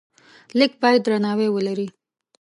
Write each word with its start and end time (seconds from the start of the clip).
لیک 0.57 0.73
باید 0.81 1.01
درناوی 1.05 1.47
ولري. 1.51 1.87